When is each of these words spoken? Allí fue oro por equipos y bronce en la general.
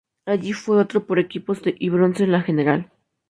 Allí 0.25 0.53
fue 0.53 0.77
oro 0.79 1.05
por 1.05 1.19
equipos 1.19 1.61
y 1.63 1.89
bronce 1.91 2.23
en 2.23 2.31
la 2.31 2.41
general. 2.41 2.89